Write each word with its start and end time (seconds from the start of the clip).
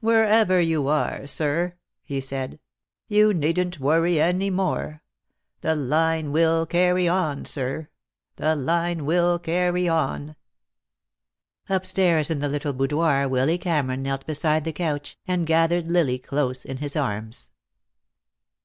"Wherever 0.00 0.60
you 0.60 0.88
are, 0.88 1.24
sir," 1.28 1.76
he 2.02 2.20
said, 2.20 2.58
"you 3.06 3.32
needn't 3.32 3.78
worry 3.78 4.20
any 4.20 4.50
more. 4.50 5.04
The 5.60 5.76
line 5.76 6.32
will 6.32 6.66
carry 6.66 7.06
on, 7.06 7.44
sir. 7.44 7.88
The 8.34 8.56
line 8.56 9.04
will 9.04 9.38
carry 9.38 9.88
on." 9.88 10.34
Upstairs 11.68 12.28
in 12.28 12.40
the 12.40 12.48
little 12.48 12.72
boudoir 12.72 13.28
Willy 13.28 13.56
Cameron 13.56 14.02
knelt 14.02 14.26
beside 14.26 14.64
the 14.64 14.72
couch, 14.72 15.16
and 15.28 15.46
gathered 15.46 15.86
Lily 15.86 16.18
close 16.18 16.64
in 16.64 16.78
his 16.78 16.96
arms. 16.96 17.50